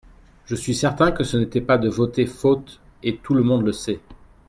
Je 0.47 0.55
suis 0.55 0.73
certain 0.73 1.11
que 1.11 1.23
ce 1.23 1.37
n'était 1.37 1.61
pas 1.61 1.77
de 1.77 1.87
voter 1.87 2.25
faute 2.25 2.79
et 3.03 3.17
tout 3.17 3.35
le 3.35 3.43
monde 3.43 3.61
le 3.63 3.71
sait. 3.71 3.99